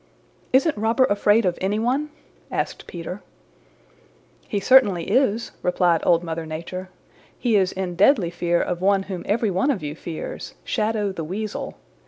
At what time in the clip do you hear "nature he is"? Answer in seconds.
6.47-7.71